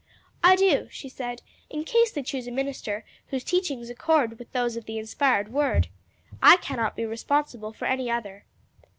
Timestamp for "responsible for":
7.05-7.85